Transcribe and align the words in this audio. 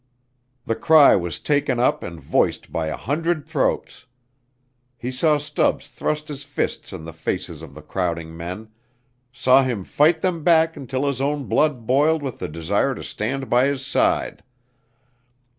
The 0.65 0.73
cry 0.75 1.15
was 1.15 1.37
taken 1.39 1.79
up 1.79 2.01
and 2.01 2.19
voiced 2.19 2.71
by 2.71 2.87
a 2.87 2.97
hundred 2.97 3.45
throats. 3.45 4.07
He 4.97 5.11
saw 5.11 5.37
Stubbs 5.37 5.89
thrust 5.89 6.27
his 6.27 6.41
fists 6.43 6.91
in 6.91 7.05
the 7.05 7.13
faces 7.13 7.61
of 7.61 7.75
the 7.75 7.83
crowding 7.83 8.35
men, 8.35 8.69
saw 9.31 9.61
him 9.61 9.83
fight 9.83 10.21
them 10.21 10.43
back 10.43 10.75
until 10.75 11.05
his 11.05 11.21
own 11.21 11.43
blood 11.43 11.85
boiled 11.85 12.23
with 12.23 12.39
the 12.39 12.47
desire 12.47 12.95
to 12.95 13.03
stand 13.03 13.47
by 13.47 13.67
his 13.67 13.85
side. 13.85 14.41